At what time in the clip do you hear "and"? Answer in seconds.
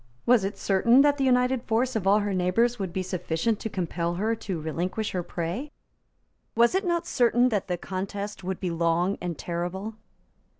9.21-9.37